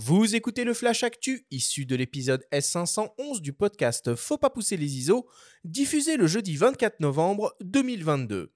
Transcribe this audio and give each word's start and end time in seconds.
Vous 0.00 0.36
écoutez 0.36 0.62
le 0.62 0.74
Flash 0.74 1.02
Actu, 1.02 1.44
issu 1.50 1.84
de 1.84 1.96
l'épisode 1.96 2.46
S511 2.52 3.40
du 3.40 3.52
podcast 3.52 4.14
Faut 4.14 4.38
pas 4.38 4.48
pousser 4.48 4.76
les 4.76 4.96
ISO, 4.96 5.26
diffusé 5.64 6.16
le 6.16 6.28
jeudi 6.28 6.54
24 6.54 7.00
novembre 7.00 7.56
2022. 7.62 8.52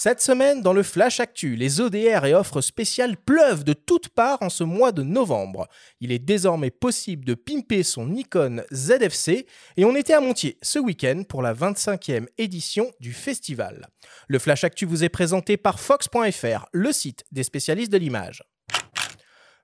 Cette 0.00 0.20
semaine, 0.20 0.62
dans 0.62 0.74
le 0.74 0.84
Flash 0.84 1.18
Actu, 1.18 1.56
les 1.56 1.80
ODR 1.80 2.24
et 2.24 2.32
offres 2.32 2.60
spéciales 2.60 3.16
pleuvent 3.16 3.64
de 3.64 3.72
toutes 3.72 4.10
parts 4.10 4.40
en 4.42 4.48
ce 4.48 4.62
mois 4.62 4.92
de 4.92 5.02
novembre. 5.02 5.66
Il 6.00 6.12
est 6.12 6.20
désormais 6.20 6.70
possible 6.70 7.24
de 7.24 7.34
pimper 7.34 7.82
son 7.82 8.06
Nikon 8.06 8.62
ZFC 8.72 9.48
et 9.76 9.84
on 9.84 9.96
était 9.96 10.12
à 10.12 10.20
Montier 10.20 10.56
ce 10.62 10.78
week-end 10.78 11.24
pour 11.28 11.42
la 11.42 11.52
25e 11.52 12.28
édition 12.38 12.92
du 13.00 13.12
festival. 13.12 13.88
Le 14.28 14.38
Flash 14.38 14.62
Actu 14.62 14.86
vous 14.86 15.02
est 15.02 15.08
présenté 15.08 15.56
par 15.56 15.80
Fox.fr, 15.80 16.66
le 16.70 16.92
site 16.92 17.24
des 17.32 17.42
spécialistes 17.42 17.90
de 17.90 17.98
l'image. 17.98 18.44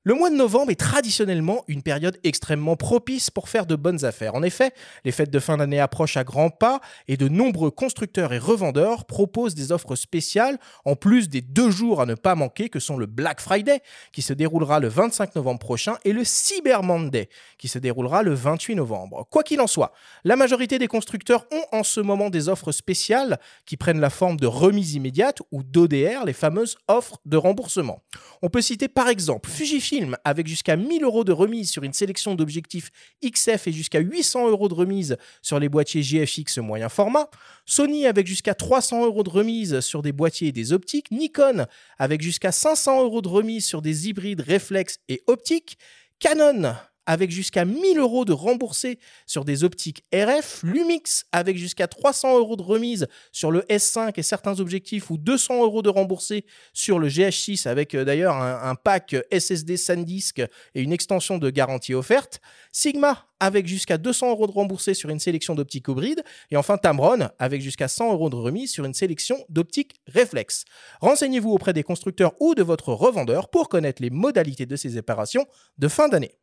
Le 0.06 0.12
mois 0.12 0.28
de 0.28 0.34
novembre 0.34 0.70
est 0.70 0.78
traditionnellement 0.78 1.64
une 1.66 1.82
période 1.82 2.18
extrêmement 2.24 2.76
propice 2.76 3.30
pour 3.30 3.48
faire 3.48 3.64
de 3.64 3.74
bonnes 3.74 4.04
affaires. 4.04 4.34
En 4.34 4.42
effet, 4.42 4.74
les 5.06 5.12
fêtes 5.12 5.30
de 5.30 5.38
fin 5.38 5.56
d'année 5.56 5.80
approchent 5.80 6.18
à 6.18 6.24
grands 6.24 6.50
pas 6.50 6.82
et 7.08 7.16
de 7.16 7.26
nombreux 7.26 7.70
constructeurs 7.70 8.34
et 8.34 8.38
revendeurs 8.38 9.06
proposent 9.06 9.54
des 9.54 9.72
offres 9.72 9.96
spéciales 9.96 10.58
en 10.84 10.94
plus 10.94 11.30
des 11.30 11.40
deux 11.40 11.70
jours 11.70 12.02
à 12.02 12.06
ne 12.06 12.14
pas 12.14 12.34
manquer 12.34 12.68
que 12.68 12.80
sont 12.80 12.98
le 12.98 13.06
Black 13.06 13.40
Friday 13.40 13.80
qui 14.12 14.20
se 14.20 14.34
déroulera 14.34 14.78
le 14.78 14.88
25 14.88 15.36
novembre 15.36 15.60
prochain 15.60 15.94
et 16.04 16.12
le 16.12 16.22
Cyber 16.22 16.82
Monday 16.82 17.30
qui 17.56 17.68
se 17.68 17.78
déroulera 17.78 18.22
le 18.22 18.34
28 18.34 18.74
novembre. 18.74 19.26
Quoi 19.30 19.42
qu'il 19.42 19.62
en 19.62 19.66
soit, 19.66 19.94
la 20.22 20.36
majorité 20.36 20.78
des 20.78 20.86
constructeurs 20.86 21.46
ont 21.50 21.78
en 21.78 21.82
ce 21.82 22.00
moment 22.00 22.28
des 22.28 22.50
offres 22.50 22.72
spéciales 22.72 23.40
qui 23.64 23.78
prennent 23.78 24.00
la 24.00 24.10
forme 24.10 24.36
de 24.36 24.46
remises 24.46 24.96
immédiates 24.96 25.40
ou 25.50 25.62
d'ODR, 25.62 26.26
les 26.26 26.34
fameuses 26.34 26.76
offres 26.88 27.22
de 27.24 27.38
remboursement. 27.38 28.02
On 28.42 28.50
peut 28.50 28.60
citer 28.60 28.88
par 28.88 29.08
exemple 29.08 29.48
Fujifilm 29.48 29.93
avec 30.24 30.46
jusqu'à 30.46 30.76
1000 30.76 31.04
euros 31.04 31.24
de 31.24 31.32
remise 31.32 31.70
sur 31.70 31.82
une 31.82 31.92
sélection 31.92 32.34
d'objectifs 32.34 32.90
XF 33.24 33.68
et 33.68 33.72
jusqu'à 33.72 34.00
800 34.00 34.50
euros 34.50 34.68
de 34.68 34.74
remise 34.74 35.16
sur 35.42 35.58
les 35.58 35.68
boîtiers 35.68 36.02
GFX 36.02 36.58
moyen 36.58 36.88
format, 36.88 37.28
Sony 37.66 38.06
avec 38.06 38.26
jusqu'à 38.26 38.54
300 38.54 39.04
euros 39.04 39.22
de 39.22 39.30
remise 39.30 39.80
sur 39.80 40.02
des 40.02 40.12
boîtiers 40.12 40.48
et 40.48 40.52
des 40.52 40.72
optiques, 40.72 41.10
Nikon 41.10 41.66
avec 41.98 42.22
jusqu'à 42.22 42.52
500 42.52 43.02
euros 43.02 43.22
de 43.22 43.28
remise 43.28 43.64
sur 43.64 43.82
des 43.82 44.08
hybrides 44.08 44.40
réflexes 44.40 45.00
et 45.08 45.22
optiques, 45.26 45.78
Canon 46.18 46.74
avec 47.06 47.30
jusqu'à 47.30 47.64
1000 47.64 47.98
euros 47.98 48.24
de 48.24 48.32
remboursés 48.32 48.98
sur 49.26 49.44
des 49.44 49.64
optiques 49.64 50.04
RF, 50.12 50.62
Lumix 50.62 51.26
avec 51.32 51.56
jusqu'à 51.56 51.86
300 51.86 52.38
euros 52.38 52.56
de 52.56 52.62
remise 52.62 53.06
sur 53.32 53.50
le 53.50 53.60
S5 53.62 54.12
et 54.16 54.22
certains 54.22 54.60
objectifs 54.60 55.10
ou 55.10 55.18
200 55.18 55.62
euros 55.62 55.82
de 55.82 55.88
remboursés 55.88 56.44
sur 56.72 56.98
le 56.98 57.08
GH6 57.08 57.68
avec 57.68 57.94
euh, 57.94 58.04
d'ailleurs 58.04 58.36
un, 58.36 58.74
pack 58.74 59.16
SSD 59.32 59.76
SanDisk 59.76 60.40
et 60.74 60.80
une 60.80 60.92
extension 60.92 61.38
de 61.38 61.50
garantie 61.50 61.94
offerte, 61.94 62.40
Sigma 62.72 63.26
avec 63.40 63.66
jusqu'à 63.66 63.98
200 63.98 64.30
euros 64.30 64.46
de 64.46 64.52
remboursés 64.52 64.94
sur 64.94 65.10
une 65.10 65.20
sélection 65.20 65.54
d'optiques 65.54 65.88
hybrides 65.88 66.22
et 66.50 66.56
enfin 66.56 66.78
Tamron 66.78 67.28
avec 67.38 67.60
jusqu'à 67.60 67.88
100 67.88 68.12
euros 68.12 68.30
de 68.30 68.36
remise 68.36 68.72
sur 68.72 68.84
une 68.84 68.94
sélection 68.94 69.44
d'optiques 69.48 69.94
réflexes. 70.06 70.64
Renseignez-vous 71.00 71.50
auprès 71.50 71.72
des 71.72 71.82
constructeurs 71.82 72.32
ou 72.40 72.54
de 72.54 72.62
votre 72.62 72.92
revendeur 72.92 73.48
pour 73.48 73.68
connaître 73.68 74.02
les 74.02 74.10
modalités 74.10 74.66
de 74.66 74.76
ces 74.76 74.96
opérations 74.96 75.46
de 75.78 75.88
fin 75.88 76.08
d'année. 76.08 76.34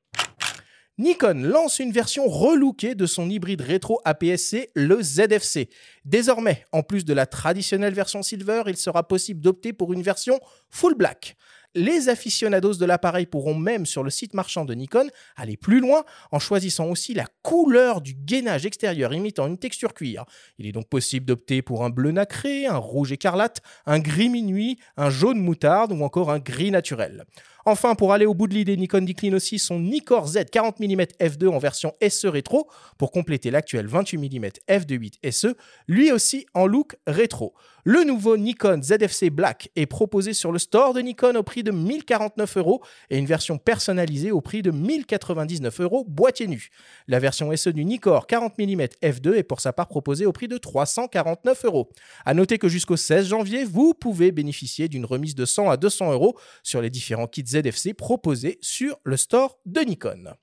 Nikon 1.02 1.42
lance 1.42 1.80
une 1.80 1.92
version 1.92 2.28
relookée 2.28 2.94
de 2.94 3.08
son 3.08 3.28
hybride 3.28 3.62
rétro 3.62 4.00
APS-C, 4.06 4.70
le 4.76 5.02
ZFC. 5.02 5.68
Désormais, 6.06 6.64
en 6.72 6.84
plus 6.84 7.06
de 7.06 7.14
la 7.16 7.26
traditionnelle 7.26 7.96
version 7.96 8.22
silver, 8.22 8.62
il 8.68 8.78
sera 8.78 9.08
possible 9.08 9.42
d'opter 9.42 9.74
pour 9.74 9.94
une 9.94 10.04
version 10.04 10.40
full 10.70 10.94
black. 10.94 11.38
Les 11.74 12.08
aficionados 12.08 12.76
de 12.76 12.86
l'appareil 12.86 13.26
pourront 13.26 13.56
même 13.56 13.88
sur 13.88 14.04
le 14.04 14.12
site 14.12 14.36
marchand 14.36 14.64
de 14.64 14.76
Nikon 14.76 15.08
aller 15.38 15.58
plus 15.58 15.80
loin 15.80 16.04
en 16.32 16.38
choisissant 16.38 16.86
aussi 16.86 17.16
la 17.16 17.26
couleur 17.42 18.02
du 18.02 18.14
gainage 18.14 18.68
extérieur 18.68 19.12
imitant 19.12 19.48
une 19.48 19.58
texture 19.58 19.96
cuir. 19.96 20.26
Il 20.60 20.68
est 20.68 20.72
donc 20.72 20.88
possible 20.88 21.26
d'opter 21.26 21.64
pour 21.64 21.84
un 21.84 21.90
bleu 21.90 22.12
nacré, 22.12 22.68
un 22.68 22.78
rouge 22.78 23.12
écarlate, 23.12 23.62
un 23.88 24.00
gris 24.00 24.30
minuit, 24.30 24.78
un 24.98 25.10
jaune 25.10 25.40
moutarde 25.40 25.94
ou 25.94 26.04
encore 26.04 26.30
un 26.30 26.40
gris 26.40 26.70
naturel. 26.70 27.26
Enfin, 27.66 27.96
pour 27.96 28.14
aller 28.14 28.26
au 28.26 28.34
bout 28.34 28.48
de 28.48 28.54
l'idée, 28.54 28.76
Nikon 28.78 29.02
décline 29.02 29.36
aussi 29.36 29.60
son 29.60 29.80
Nikkor 29.80 30.28
Z 30.28 30.46
40 30.52 30.80
mm 30.80 31.02
f2 31.20 31.48
en 31.48 31.60
version 31.60 31.94
SE 32.08 32.28
rétro 32.28 32.68
pour 32.98 33.12
compléter 33.12 33.52
l'actuel 33.52 33.88
28 33.88 34.18
mm 34.18 34.46
f2.8 34.68 35.32
SE, 35.32 35.56
lui 35.88 36.12
aussi 36.12 36.46
en 36.54 36.66
look 36.66 36.98
rétro. 37.06 37.54
Le 37.84 38.04
nouveau 38.04 38.38
Nikon 38.38 38.80
ZFC 38.84 39.32
Black 39.32 39.70
est 39.76 39.88
proposé 39.88 40.34
sur 40.34 40.52
le 40.52 40.60
store 40.60 40.94
de 40.94 41.02
Nikon 41.02 41.36
au 41.36 41.42
prix 41.42 41.64
de 41.64 41.72
1049 41.72 42.58
euros 42.58 42.84
et 43.10 43.18
une 43.18 43.26
version 43.26 43.58
personnalisée 43.58 44.30
au 44.30 44.40
prix 44.40 44.62
de 44.62 44.70
1099 44.70 45.82
euros 45.82 46.06
boîtier 46.08 46.46
nu. 46.46 46.70
La 47.08 47.18
version 47.18 47.56
SE 47.56 47.70
du 47.70 47.84
Nikkor 47.84 48.28
40 48.28 48.60
mm 48.60 48.82
f2 49.02 49.34
est 49.34 49.44
pour 49.44 49.62
sa 49.62 49.74
part 49.74 49.88
proposée 49.88 50.28
au 50.28 50.32
prix 50.32 50.48
de 50.48 50.58
349 50.58 51.66
euros. 51.66 51.90
A 52.26 52.36
noter 52.36 52.60
que 52.60 52.68
jusqu'au 52.68 52.98
16 52.98 53.28
janvier, 53.28 53.64
vous 53.64 53.96
pouvez 53.96 54.32
bénéficier 54.32 54.88
d'une 54.88 55.06
remise 55.06 55.34
de 55.34 55.46
100 55.46 55.72
à 55.72 55.78
200 55.78 56.12
euros 56.12 56.38
sur 56.62 56.82
les 56.82 56.92
différents 56.92 57.28
kits 57.28 57.51
ZFC 57.52 57.94
proposés 57.94 58.58
sur 58.62 58.98
le 59.04 59.18
store 59.18 59.60
de 59.66 59.82
Nikon. 59.82 60.34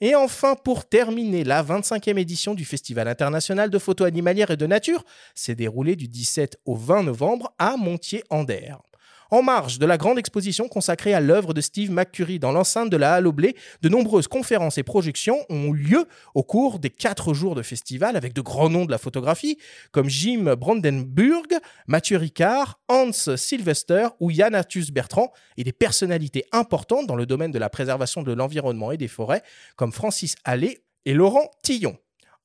Et 0.00 0.14
enfin, 0.14 0.54
pour 0.54 0.88
terminer, 0.88 1.44
la 1.44 1.62
25e 1.62 2.18
édition 2.18 2.54
du 2.54 2.64
Festival 2.64 3.06
international 3.06 3.68
de 3.68 3.78
photo 3.78 4.04
animalière 4.04 4.50
et 4.50 4.56
de 4.56 4.66
nature 4.66 5.04
s'est 5.34 5.54
déroulée 5.54 5.96
du 5.96 6.08
17 6.08 6.58
au 6.64 6.74
20 6.74 7.02
novembre 7.02 7.52
à 7.58 7.76
Montier-Ander. 7.76 8.76
En 9.30 9.42
marge 9.42 9.78
de 9.78 9.86
la 9.86 9.96
grande 9.96 10.18
exposition 10.18 10.68
consacrée 10.68 11.14
à 11.14 11.20
l'œuvre 11.20 11.54
de 11.54 11.60
Steve 11.60 11.92
McCurry 11.92 12.40
dans 12.40 12.50
l'enceinte 12.50 12.90
de 12.90 12.96
la 12.96 13.14
Halle 13.14 13.28
au 13.28 13.32
Blé, 13.32 13.54
de 13.80 13.88
nombreuses 13.88 14.26
conférences 14.26 14.76
et 14.76 14.82
projections 14.82 15.38
ont 15.48 15.72
eu 15.72 15.76
lieu 15.76 16.08
au 16.34 16.42
cours 16.42 16.80
des 16.80 16.90
quatre 16.90 17.32
jours 17.32 17.54
de 17.54 17.62
festival 17.62 18.16
avec 18.16 18.32
de 18.32 18.40
grands 18.40 18.68
noms 18.68 18.86
de 18.86 18.90
la 18.90 18.98
photographie 18.98 19.56
comme 19.92 20.08
Jim 20.08 20.56
Brandenburg, 20.56 21.46
Mathieu 21.86 22.16
Ricard, 22.16 22.80
Hans 22.88 23.12
Sylvester 23.36 24.08
ou 24.18 24.30
Yann 24.30 24.60
Bertrand 24.92 25.32
et 25.56 25.62
des 25.62 25.72
personnalités 25.72 26.44
importantes 26.50 27.06
dans 27.06 27.16
le 27.16 27.26
domaine 27.26 27.52
de 27.52 27.58
la 27.58 27.70
préservation 27.70 28.22
de 28.22 28.32
l'environnement 28.32 28.90
et 28.90 28.96
des 28.96 29.08
forêts 29.08 29.42
comme 29.76 29.92
Francis 29.92 30.34
Allais 30.44 30.82
et 31.04 31.14
Laurent 31.14 31.50
Tillon. 31.62 31.96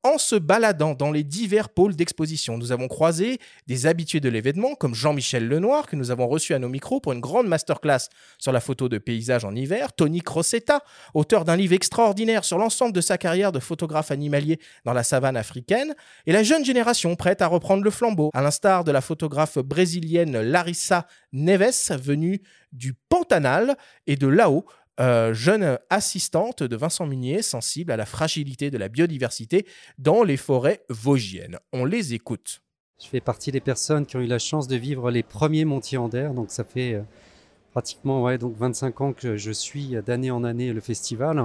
En 0.06 0.20
se 0.20 0.36
baladant 0.36 0.94
dans 0.94 1.12
les 1.12 1.24
divers 1.24 1.68
pôles 1.68 1.96
d'exposition, 1.96 2.60
nous 2.60 2.72
avons 2.72 2.88
croisé 2.88 3.40
des 3.66 3.88
habitués 3.88 4.20
de 4.20 4.30
l'événement 4.30 4.76
comme 4.76 4.94
Jean-Michel 4.94 5.48
Lenoir, 5.48 5.88
que 5.88 5.96
nous 5.96 6.12
avons 6.12 6.28
reçu 6.28 6.54
à 6.54 6.60
nos 6.60 6.70
micros 6.70 7.00
pour 7.00 7.12
une 7.12 7.20
grande 7.20 7.48
masterclass 7.48 8.10
sur 8.38 8.52
la 8.52 8.60
photo 8.60 8.88
de 8.88 9.00
paysage 9.00 9.46
en 9.46 9.56
hiver, 9.56 9.94
Tony 9.94 10.22
Crosetta, 10.22 10.84
auteur 11.16 11.44
d'un 11.44 11.56
livre 11.56 11.74
extraordinaire 11.74 12.46
sur 12.46 12.60
l'ensemble 12.60 12.94
de 12.94 13.02
sa 13.02 13.18
carrière 13.18 13.52
de 13.52 13.60
photographe 13.60 14.12
animalier 14.12 14.60
dans 14.84 14.94
la 14.94 15.02
savane 15.02 15.36
africaine, 15.36 15.96
et 16.28 16.34
la 16.34 16.44
jeune 16.44 16.64
génération 16.64 17.16
prête 17.16 17.42
à 17.42 17.48
reprendre 17.48 17.84
le 17.84 17.90
flambeau, 17.90 18.30
à 18.36 18.44
l'instar 18.44 18.84
de 18.84 18.92
la 18.92 19.02
photographe 19.02 19.58
brésilienne 19.58 20.40
Larissa 20.40 21.08
Neves, 21.34 21.98
venue 22.00 22.44
du 22.74 22.94
Pantanal 22.94 23.76
et 24.06 24.18
de 24.18 24.28
là-haut, 24.28 24.68
euh, 25.00 25.34
jeune 25.34 25.78
assistante 25.90 26.64
de 26.64 26.76
Vincent 26.76 27.06
Munier, 27.06 27.42
sensible 27.42 27.92
à 27.92 27.98
la 27.98 28.06
fragilité 28.06 28.72
de 28.72 28.78
la 28.78 28.88
biodiversité 28.88 29.66
dans 29.98 30.24
les 30.24 30.38
forêts 30.38 30.84
vosgiennes. 30.90 31.60
On 31.74 31.86
les 31.86 32.14
écoute. 32.14 32.62
Je 33.04 33.08
fais 33.08 33.20
partie 33.20 33.52
des 33.52 33.60
personnes 33.60 34.06
qui 34.06 34.16
ont 34.16 34.22
eu 34.22 34.28
la 34.28 34.40
chance 34.40 34.68
de 34.68 34.78
vivre 34.78 35.12
les 35.12 35.22
premiers 35.22 35.66
Montiers 35.66 36.00
d'air, 36.10 36.34
donc 36.34 36.50
ça 36.50 36.64
fait 36.64 36.94
euh, 36.94 37.02
pratiquement 37.74 38.24
ouais, 38.24 38.38
donc 38.38 38.56
25 38.56 39.02
ans 39.02 39.14
que 39.14 39.36
je 39.36 39.52
suis 39.52 39.96
d'année 40.06 40.32
en 40.32 40.46
année 40.46 40.72
le 40.72 40.80
festival. 40.80 41.44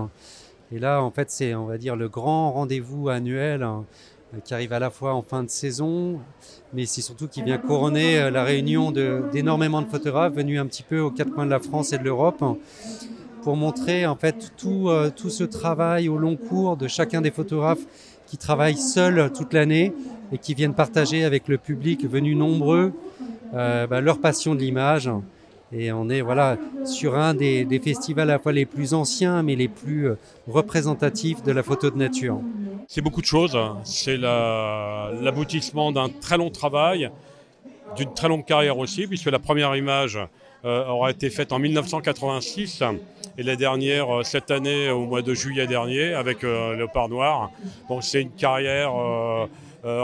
Et 0.72 0.78
là, 0.78 1.02
en 1.02 1.10
fait, 1.10 1.30
c'est, 1.30 1.54
on 1.56 1.66
va 1.66 1.76
dire, 1.76 1.96
le 1.96 2.08
grand 2.08 2.52
rendez-vous 2.52 3.08
annuel 3.08 3.66
qui 4.44 4.54
arrive 4.54 4.72
à 4.72 4.78
la 4.78 4.90
fois 4.90 5.14
en 5.14 5.22
fin 5.22 5.42
de 5.42 5.50
saison, 5.50 6.20
mais 6.72 6.86
c'est 6.86 7.00
surtout 7.00 7.26
qui 7.26 7.42
vient 7.42 7.58
couronner 7.58 8.20
euh, 8.20 8.30
la 8.30 8.44
réunion 8.44 8.92
d'énormément 8.92 9.82
de 9.82 9.88
photographes 9.88 10.34
venus 10.34 10.60
un 10.60 10.66
petit 10.66 10.84
peu 10.84 11.00
aux 11.00 11.10
quatre 11.10 11.32
coins 11.32 11.46
de 11.46 11.50
la 11.50 11.58
France 11.58 11.92
et 11.92 11.98
de 11.98 12.04
l'Europe 12.04 12.42
pour 13.42 13.56
montrer 13.56 14.06
en 14.06 14.16
fait 14.16 14.52
tout, 14.56 14.88
euh, 14.88 15.10
tout 15.14 15.30
ce 15.30 15.44
travail 15.44 16.08
au 16.08 16.16
long 16.16 16.36
cours 16.36 16.76
de 16.76 16.88
chacun 16.88 17.20
des 17.20 17.30
photographes 17.30 17.86
qui 18.26 18.36
travaillent 18.36 18.76
seuls 18.76 19.30
toute 19.32 19.52
l'année 19.52 19.92
et 20.32 20.38
qui 20.38 20.54
viennent 20.54 20.74
partager 20.74 21.24
avec 21.24 21.48
le 21.48 21.58
public 21.58 22.08
venu 22.08 22.34
nombreux 22.34 22.92
euh, 23.54 23.86
bah, 23.86 24.00
leur 24.00 24.20
passion 24.20 24.54
de 24.54 24.60
l'image. 24.60 25.10
Et 25.72 25.92
on 25.92 26.08
est 26.08 26.20
voilà 26.20 26.56
sur 26.84 27.16
un 27.16 27.34
des, 27.34 27.80
festivals 27.82 28.28
à 28.30 28.34
la 28.34 28.38
fois 28.38 28.52
les 28.52 28.66
plus 28.66 28.92
anciens 28.92 29.42
mais 29.42 29.54
les 29.56 29.68
plus 29.68 30.08
euh, 30.08 30.18
représentatifs 30.48 31.42
de 31.42 31.52
la 31.52 31.62
photo 31.62 31.90
de 31.90 31.96
nature. 31.96 32.40
C'est 32.88 33.02
beaucoup 33.02 33.20
de 33.20 33.26
choses. 33.26 33.56
C'est 33.84 34.16
l'aboutissement 34.16 35.92
d'un 35.92 36.08
très 36.08 36.36
long 36.36 36.50
travail, 36.50 37.10
d'une 37.96 38.12
très 38.14 38.28
longue 38.28 38.44
carrière 38.44 38.78
aussi, 38.78 39.06
puisque 39.06 39.30
la 39.30 39.38
première 39.38 39.74
image 39.76 40.18
euh, 40.64 40.86
aura 40.86 41.10
été 41.10 41.30
faite 41.30 41.52
en 41.52 41.58
1986 41.58 42.82
et 43.38 43.42
la 43.42 43.56
dernière 43.56 44.20
euh, 44.20 44.22
cette 44.22 44.50
année 44.50 44.90
au 44.90 45.06
mois 45.06 45.22
de 45.22 45.32
juillet 45.34 45.66
dernier 45.66 46.12
avec 46.12 46.44
euh, 46.44 46.76
Léopard 46.76 47.08
Noir. 47.08 47.50
Donc 47.88 48.04
c'est 48.04 48.20
une 48.20 48.30
carrière 48.30 48.92
euh, 48.94 49.46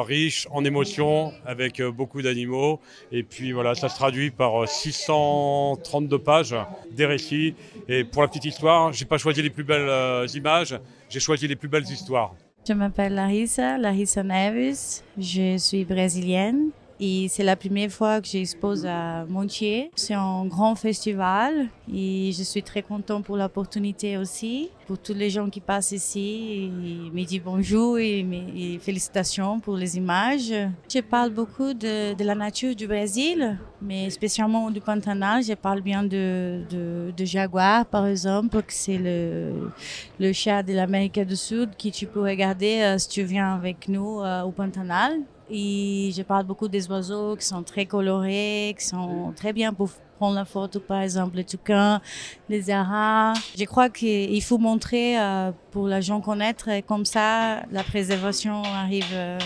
riche 0.00 0.48
en 0.50 0.64
émotions, 0.64 1.34
avec 1.44 1.82
beaucoup 1.82 2.22
d'animaux. 2.22 2.80
Et 3.12 3.22
puis 3.22 3.52
voilà, 3.52 3.74
ça 3.74 3.90
se 3.90 3.96
traduit 3.96 4.30
par 4.30 4.66
632 4.66 6.18
pages 6.18 6.56
des 6.90 7.04
récits. 7.04 7.54
Et 7.86 8.04
pour 8.04 8.22
la 8.22 8.28
petite 8.28 8.46
histoire, 8.46 8.94
j'ai 8.94 9.04
pas 9.04 9.18
choisi 9.18 9.42
les 9.42 9.50
plus 9.50 9.64
belles 9.64 10.26
images, 10.34 10.80
j'ai 11.10 11.20
choisi 11.20 11.46
les 11.46 11.56
plus 11.56 11.68
belles 11.68 11.84
histoires. 11.84 12.34
Je 12.66 12.72
m'appelle 12.72 13.14
Larissa, 13.14 13.76
Larissa 13.76 14.22
Neves. 14.22 15.02
Je 15.18 15.58
suis 15.58 15.84
brésilienne. 15.84 16.70
Et 16.98 17.26
c'est 17.28 17.44
la 17.44 17.56
première 17.56 17.90
fois 17.90 18.20
que 18.20 18.26
j'expose 18.26 18.86
à 18.86 19.26
Montier. 19.26 19.90
C'est 19.94 20.14
un 20.14 20.46
grand 20.46 20.74
festival 20.74 21.68
et 21.92 22.32
je 22.32 22.42
suis 22.42 22.62
très 22.62 22.82
content 22.82 23.20
pour 23.20 23.36
l'opportunité 23.36 24.16
aussi. 24.16 24.70
Pour 24.86 24.98
tous 24.98 25.12
les 25.12 25.28
gens 25.28 25.50
qui 25.50 25.60
passent 25.60 25.92
ici, 25.92 26.70
me 27.12 27.24
disent 27.24 27.42
bonjour 27.44 27.98
et, 27.98 28.78
félicitations 28.80 29.60
pour 29.60 29.76
les 29.76 29.96
images. 29.96 30.54
Je 30.88 31.00
parle 31.00 31.30
beaucoup 31.30 31.74
de, 31.74 32.22
la 32.22 32.34
nature 32.34 32.74
du 32.74 32.86
Brésil, 32.86 33.58
mais 33.82 34.08
spécialement 34.10 34.70
du 34.70 34.80
Pantanal. 34.80 35.42
Je 35.42 35.54
parle 35.54 35.82
bien 35.82 36.02
de, 36.02 36.62
de, 36.70 37.24
jaguar, 37.24 37.84
par 37.84 38.06
exemple, 38.06 38.62
que 38.62 38.72
c'est 38.72 38.98
le, 38.98 39.70
le 40.18 40.32
chat 40.32 40.62
de 40.62 40.72
l'Amérique 40.72 41.20
du 41.20 41.36
Sud 41.36 41.70
que 41.76 41.88
tu 41.88 42.06
peux 42.06 42.22
regarder 42.22 42.80
euh, 42.80 42.98
si 42.98 43.08
tu 43.08 43.22
viens 43.24 43.54
avec 43.54 43.88
nous 43.88 44.20
euh, 44.20 44.42
au 44.42 44.50
Pantanal. 44.50 45.20
Et 45.48 46.10
je 46.16 46.22
parle 46.22 46.44
beaucoup 46.44 46.66
des 46.66 46.88
oiseaux 46.90 47.36
qui 47.36 47.46
sont 47.46 47.62
très 47.62 47.86
colorés, 47.86 48.74
qui 48.78 48.84
sont 48.84 49.32
très 49.36 49.52
bien 49.52 49.72
pour 49.72 49.90
prendre 50.18 50.34
la 50.34 50.44
photo, 50.44 50.80
par 50.80 51.02
exemple, 51.02 51.36
les 51.36 51.44
toucans, 51.44 52.00
les 52.48 52.70
aras. 52.70 53.34
Je 53.56 53.64
crois 53.64 53.88
qu'il 53.88 54.42
faut 54.42 54.58
montrer 54.58 55.18
euh, 55.20 55.52
pour 55.70 55.86
la 55.86 56.00
gens 56.00 56.20
connaître, 56.20 56.68
et 56.68 56.82
comme 56.82 57.04
ça, 57.04 57.62
la 57.70 57.84
préservation 57.84 58.62
arrive 58.64 59.04
euh, 59.12 59.38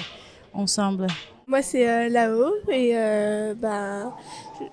ensemble. 0.55 1.07
Moi, 1.47 1.63
c'est 1.63 1.89
euh, 1.89 2.09
Lao 2.09 2.55
et 2.71 2.95
bah, 3.61 4.17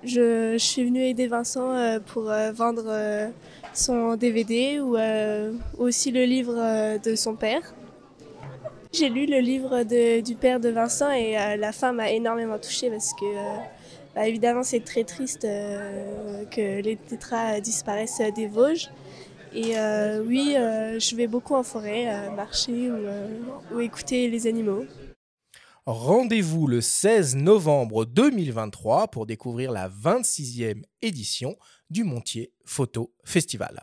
je, 0.04 0.52
je, 0.52 0.58
suis 0.58 0.84
venue 0.84 1.02
aider 1.02 1.26
Vincent 1.26 1.98
pour 2.06 2.30
vendre 2.54 3.30
son 3.74 4.14
DVD 4.14 4.78
ou 4.80 4.96
aussi 5.76 6.12
le 6.12 6.24
livre 6.24 6.98
de 6.98 7.16
son 7.16 7.34
père. 7.34 7.74
J'ai 8.92 9.10
lu 9.10 9.26
le 9.26 9.38
livre 9.40 9.82
du 10.22 10.34
père 10.34 10.60
de 10.60 10.70
Vincent 10.70 11.10
et 11.10 11.38
euh, 11.38 11.56
la 11.56 11.72
fin 11.72 11.92
m'a 11.92 12.10
énormément 12.10 12.58
touchée 12.58 12.90
parce 12.90 13.12
que, 13.12 13.24
euh, 13.24 13.56
bah, 14.14 14.26
évidemment, 14.26 14.62
c'est 14.62 14.84
très 14.84 15.04
triste 15.04 15.44
euh, 15.44 16.44
que 16.46 16.80
les 16.80 16.96
tétras 16.96 17.60
disparaissent 17.60 18.22
des 18.34 18.46
Vosges. 18.46 18.90
Et 19.54 19.76
oui, 20.26 20.54
je 20.56 21.16
vais 21.16 21.26
beaucoup 21.26 21.54
en 21.54 21.62
forêt, 21.62 22.30
marcher 22.36 22.90
ou, 22.90 23.74
ou 23.74 23.80
écouter 23.80 24.28
les 24.28 24.46
animaux. 24.46 24.84
Rendez-vous 25.86 26.66
le 26.66 26.82
16 26.82 27.36
novembre 27.36 28.04
2023 28.04 29.08
pour 29.08 29.24
découvrir 29.24 29.72
la 29.72 29.88
26e 29.88 30.82
édition 31.00 31.56
du 31.88 32.04
Montier 32.04 32.52
Photo 32.66 33.10
Festival. 33.24 33.82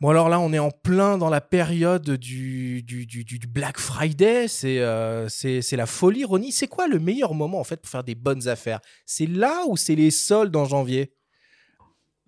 Bon 0.00 0.10
alors 0.10 0.28
là, 0.28 0.38
on 0.40 0.52
est 0.52 0.58
en 0.58 0.70
plein 0.70 1.16
dans 1.16 1.30
la 1.30 1.40
période 1.40 2.10
du, 2.10 2.82
du, 2.82 3.06
du, 3.06 3.38
Black 3.48 3.78
Friday, 3.78 4.46
euh, 4.64 5.28
c'est 5.28 5.62
c'est 5.62 5.76
la 5.76 5.86
folie. 5.86 6.24
Ronnie, 6.24 6.52
c'est 6.52 6.66
quoi 6.66 6.86
le 6.86 6.98
meilleur 6.98 7.32
moment 7.32 7.58
en 7.58 7.64
fait 7.64 7.80
pour 7.80 7.90
faire 7.90 8.04
des 8.04 8.14
bonnes 8.14 8.46
affaires? 8.48 8.80
C'est 9.06 9.26
là 9.26 9.64
ou 9.68 9.76
c'est 9.76 9.94
les 9.94 10.10
soldes 10.10 10.54
en 10.54 10.66
janvier? 10.66 11.14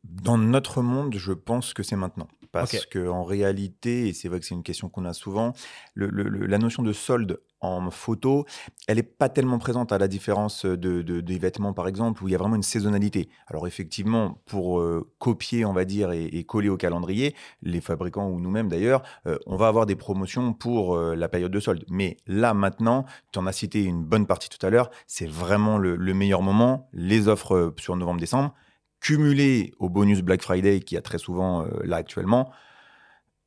Dans 0.05 0.38
notre 0.38 0.81
monde, 0.81 1.17
je 1.19 1.32
pense 1.32 1.75
que 1.75 1.82
c'est 1.82 1.97
maintenant. 1.97 2.29
Parce 2.50 2.87
qu'en 2.87 3.25
réalité, 3.25 4.09
et 4.09 4.12
c'est 4.14 4.29
vrai 4.29 4.41
que 4.41 4.47
c'est 4.47 4.55
une 4.55 4.62
question 4.62 4.88
qu'on 4.88 5.05
a 5.05 5.12
souvent, 5.12 5.53
la 5.94 6.59
notion 6.59 6.82
de 6.82 6.94
solde 6.94 7.41
en 7.61 7.91
photo, 7.91 8.45
elle 8.87 8.97
n'est 8.97 9.03
pas 9.03 9.29
tellement 9.29 9.59
présente 9.59 9.93
à 9.93 9.99
la 9.99 10.09
différence 10.09 10.65
de, 10.65 11.03
des 11.03 11.39
vêtements, 11.39 11.73
par 11.73 11.89
exemple, 11.89 12.23
où 12.23 12.29
il 12.29 12.33
y 12.33 12.35
a 12.35 12.39
vraiment 12.39 12.57
une 12.57 12.63
saisonnalité. 12.63 13.29
Alors 13.47 13.67
effectivement, 13.67 14.41
pour 14.47 14.81
euh, 14.81 15.11
copier, 15.19 15.65
on 15.65 15.73
va 15.73 15.85
dire, 15.85 16.13
et, 16.13 16.45
coller 16.45 16.69
au 16.69 16.77
calendrier, 16.77 17.35
les 17.63 17.81
fabricants 17.81 18.29
ou 18.29 18.41
nous-mêmes 18.41 18.69
d'ailleurs, 18.69 19.03
euh, 19.27 19.39
on 19.47 19.57
va 19.57 19.69
avoir 19.69 19.87
des 19.87 19.97
promotions 19.97 20.53
pour 20.53 20.97
euh, 20.97 21.15
la 21.15 21.29
période 21.29 21.53
de 21.53 21.61
solde. 21.61 21.85
Mais 21.89 22.17
là, 22.27 22.55
maintenant, 22.55 23.05
tu 23.33 23.39
en 23.39 23.47
as 23.47 23.53
cité 23.53 23.83
une 23.83 24.05
bonne 24.05 24.27
partie 24.27 24.49
tout 24.49 24.65
à 24.65 24.71
l'heure, 24.71 24.91
c'est 25.07 25.29
vraiment 25.29 25.79
le, 25.79 25.97
le 25.97 26.15
meilleur 26.15 26.43
moment, 26.43 26.89
les 26.93 27.29
offres 27.29 27.75
sur 27.79 27.97
novembre-décembre 27.97 28.55
cumulé 29.01 29.73
au 29.79 29.89
bonus 29.89 30.23
Black 30.23 30.43
Friday 30.43 30.81
qui 30.81 30.97
a 30.97 31.01
très 31.01 31.19
souvent 31.19 31.65
là 31.85 31.97
actuellement, 31.97 32.51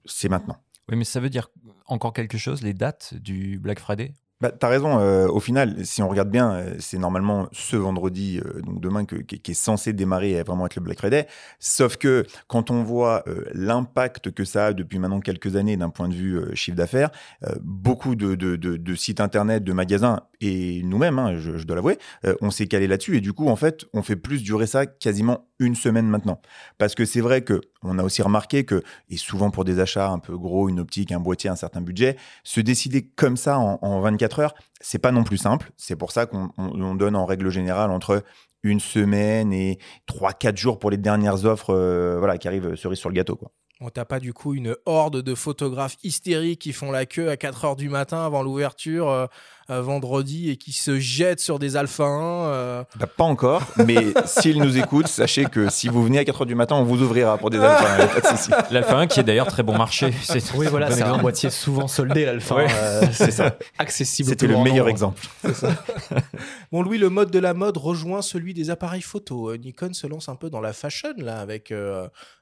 c'est 0.05 0.29
maintenant. 0.29 0.57
Mais 0.91 1.05
ça 1.05 1.19
veut 1.19 1.29
dire 1.29 1.49
encore 1.85 2.13
quelque 2.13 2.37
chose, 2.37 2.61
les 2.61 2.73
dates 2.73 3.13
du 3.15 3.59
Black 3.59 3.79
Friday? 3.79 4.13
Bah, 4.41 4.51
tu 4.51 4.65
as 4.65 4.69
raison, 4.69 4.97
euh, 4.99 5.27
au 5.27 5.39
final, 5.39 5.85
si 5.85 6.01
on 6.01 6.09
regarde 6.09 6.31
bien, 6.31 6.51
euh, 6.53 6.75
c'est 6.79 6.97
normalement 6.97 7.47
ce 7.51 7.75
vendredi, 7.75 8.41
euh, 8.43 8.59
donc 8.61 8.81
demain, 8.81 9.05
qui, 9.05 9.51
est 9.51 9.53
censé 9.53 9.93
démarrer 9.93 10.41
vraiment 10.41 10.65
être 10.65 10.75
le 10.75 10.81
Black 10.81 10.97
Friday. 10.97 11.27
Sauf 11.59 11.97
que 11.97 12.25
quand 12.47 12.71
on 12.71 12.81
voit 12.81 13.23
l'impact 13.53 14.31
que 14.31 14.43
ça 14.43 14.67
a 14.67 14.73
depuis 14.73 14.97
maintenant 14.97 15.19
quelques 15.19 15.55
années 15.55 15.77
d'un 15.77 15.89
point 15.89 16.09
de 16.09 16.15
vue 16.15 16.41
chiffre 16.55 16.75
d'affaires, 16.75 17.11
beaucoup 17.61 18.15
de, 18.15 18.95
sites 18.95 19.19
internet, 19.19 19.63
de 19.63 19.73
magasins, 19.73 20.21
et 20.39 20.81
nous-mêmes, 20.83 21.19
hein, 21.19 21.35
je, 21.37 21.57
je, 21.57 21.65
dois 21.65 21.75
l'avouer, 21.75 21.99
on 22.41 22.49
s'est 22.49 22.67
calé 22.67 22.87
là-dessus. 22.87 23.17
Et 23.17 23.21
du 23.21 23.33
coup, 23.33 23.47
en 23.47 23.55
fait, 23.55 23.85
on 23.93 24.01
fait 24.01 24.15
plus 24.15 24.41
durer 24.41 24.65
ça 24.65 24.87
quasiment 24.87 25.50
une 25.61 25.75
semaine 25.75 26.07
maintenant. 26.07 26.41
Parce 26.77 26.95
que 26.95 27.05
c'est 27.05 27.21
vrai 27.21 27.43
que 27.43 27.61
on 27.83 27.97
a 27.99 28.03
aussi 28.03 28.21
remarqué 28.21 28.65
que, 28.65 28.83
et 29.09 29.17
souvent 29.17 29.51
pour 29.51 29.63
des 29.63 29.79
achats 29.79 30.09
un 30.09 30.19
peu 30.19 30.37
gros, 30.37 30.67
une 30.67 30.79
optique, 30.79 31.11
un 31.11 31.19
boîtier, 31.19 31.49
un 31.49 31.55
certain 31.55 31.81
budget, 31.81 32.17
se 32.43 32.59
décider 32.59 33.03
comme 33.03 33.37
ça 33.37 33.59
en, 33.59 33.79
en 33.81 34.01
24 34.01 34.39
heures, 34.39 34.53
c'est 34.81 34.99
pas 34.99 35.11
non 35.11 35.23
plus 35.23 35.37
simple. 35.37 35.71
C'est 35.77 35.95
pour 35.95 36.11
ça 36.11 36.25
qu'on 36.25 36.95
donne 36.95 37.15
en 37.15 37.25
règle 37.25 37.49
générale 37.49 37.91
entre 37.91 38.23
une 38.63 38.79
semaine 38.79 39.53
et 39.53 39.79
3-4 40.07 40.57
jours 40.57 40.79
pour 40.79 40.91
les 40.91 40.97
dernières 40.97 41.45
offres 41.45 41.73
euh, 41.73 42.17
voilà, 42.19 42.37
qui 42.37 42.47
arrivent 42.47 42.75
cerise 42.75 42.99
sur 42.99 43.09
le 43.09 43.15
gâteau. 43.15 43.35
Quoi. 43.35 43.51
On 43.83 43.89
t'a 43.89 44.05
pas 44.05 44.19
du 44.19 44.31
coup 44.31 44.53
une 44.53 44.75
horde 44.85 45.23
de 45.23 45.33
photographes 45.33 45.97
hystériques 46.03 46.61
qui 46.61 46.71
font 46.71 46.91
la 46.91 47.07
queue 47.07 47.29
à 47.29 47.37
4 47.37 47.65
heures 47.65 47.75
du 47.75 47.89
matin 47.89 48.23
avant 48.23 48.43
l'ouverture 48.43 49.09
euh, 49.09 49.25
euh, 49.25 49.27
vendredi 49.79 50.49
et 50.49 50.57
qui 50.57 50.73
se 50.73 50.99
jettent 50.99 51.39
sur 51.39 51.59
des 51.59 51.77
alpha 51.77 52.03
1 52.03 52.45
euh. 52.47 52.83
bah, 52.97 53.07
Pas 53.07 53.23
encore, 53.23 53.63
mais 53.77 54.13
s'ils 54.25 54.57
nous 54.57 54.77
écoutent, 54.77 55.07
sachez 55.07 55.45
que 55.45 55.69
si 55.69 55.87
vous 55.87 56.03
venez 56.03 56.19
à 56.19 56.25
4 56.25 56.41
heures 56.41 56.45
du 56.47 56.55
matin, 56.55 56.75
on 56.75 56.83
vous 56.83 57.01
ouvrira 57.01 57.37
pour 57.37 57.49
des 57.49 57.59
alpha 57.59 58.57
1. 58.67 58.67
L'alpha 58.71 58.97
1 58.97 59.07
qui 59.07 59.19
est 59.19 59.23
d'ailleurs 59.23 59.47
très 59.47 59.63
bon 59.63 59.77
marché. 59.77 60.11
Oui, 60.55 60.67
voilà, 60.69 60.91
c'est 60.91 61.03
un 61.03 61.17
boîtier 61.17 61.49
souvent 61.49 61.87
soldé, 61.87 62.25
l'alpha 62.25 62.65
1. 63.01 63.11
c'est 63.11 63.31
ça. 63.31 63.57
Accessible. 63.77 64.29
C'était 64.29 64.47
le 64.47 64.57
meilleur 64.57 64.89
exemple. 64.89 65.21
bon, 66.71 66.81
Louis, 66.81 66.97
le 66.97 67.09
mode 67.09 67.31
de 67.31 67.39
la 67.39 67.53
mode 67.53 67.77
rejoint 67.77 68.21
celui 68.21 68.53
des 68.53 68.69
appareils 68.69 69.01
photo. 69.01 69.55
Nikon 69.55 69.93
se 69.93 70.07
lance 70.07 70.29
un 70.29 70.35
peu 70.35 70.49
dans 70.49 70.61
la 70.61 70.73
fashion, 70.73 71.13
là, 71.17 71.39
avec 71.39 71.71